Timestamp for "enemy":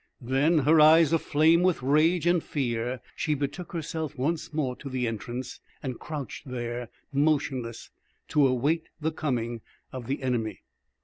10.23-10.63